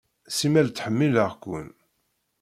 [0.37, 1.67] Simmal ttḥemmileɣ-ken.